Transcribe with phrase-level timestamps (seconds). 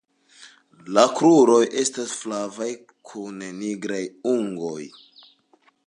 [0.97, 2.71] La kruroj estas flavaj
[3.11, 4.03] kun nigraj
[4.37, 4.85] ungoj.